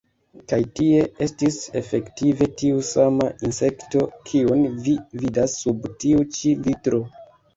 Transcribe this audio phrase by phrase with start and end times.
[0.51, 7.03] Kaj tie estis efektive tiu sama insekto, kiun vi vidas sub tiu ĉi vitro.